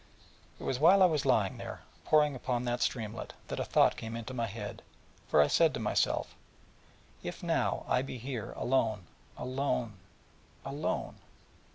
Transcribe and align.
It 0.59 0.63
was 0.63 0.79
while 0.79 1.03
I 1.03 1.05
was 1.05 1.27
lying 1.27 1.57
there, 1.59 1.83
poring 2.05 2.33
upon 2.33 2.65
that 2.65 2.81
streamlet, 2.81 3.35
that 3.49 3.59
a 3.59 3.63
thought 3.63 3.95
came 3.97 4.15
into 4.15 4.33
my 4.33 4.47
head: 4.47 4.81
for 5.27 5.43
I 5.43 5.45
said 5.45 5.75
to 5.75 5.79
myself: 5.79 6.33
'If 7.21 7.43
now 7.43 7.85
I 7.87 8.01
be 8.01 8.17
here 8.17 8.53
alone, 8.53 9.03
alone, 9.37 9.99
alone... 9.99 9.99
alone, 10.65 10.65
alone... 10.65 11.15